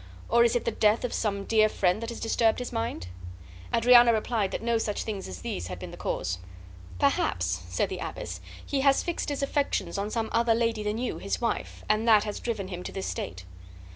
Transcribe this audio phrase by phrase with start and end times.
[0.29, 3.05] Or is it the death of some dear friend that has disturbed his mind?"
[3.71, 6.39] Adriana replied that no such things as these had been the cause.
[6.97, 11.19] "Perhaps," said the abbess, "he has fixed his affections on some other lady than you,
[11.19, 13.45] his wife, and that has driven him to this state."